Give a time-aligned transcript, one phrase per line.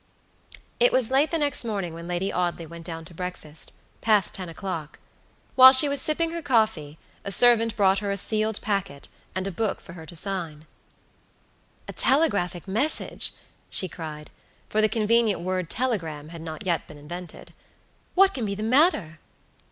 [0.79, 4.97] It was late the next morning when Lady Audley went down to breakfastpast ten o'clock.
[5.53, 9.51] While she was sipping her coffee a servant brought her a sealed packet, and a
[9.51, 10.65] book for her to sign.
[11.87, 13.33] "A telegraphic message!"
[13.69, 14.31] she cried;
[14.69, 17.53] for the convenient word telegram had not yet been invented.
[18.15, 19.19] "What can be the matter?"